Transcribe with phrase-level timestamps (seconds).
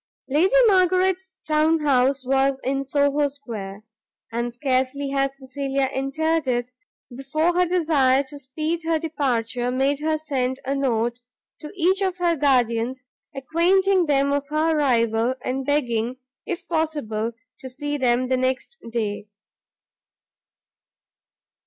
[0.27, 3.83] Lady Margaret's town house was in Soho Square;
[4.31, 6.71] and scarcely had Cecilia entered it,
[7.15, 11.19] before her desire to speed her departure, made her send a note
[11.59, 13.03] to each of her guardians,
[13.35, 19.27] acquainting them of her arrival, and begging, if possible, to see them the next day.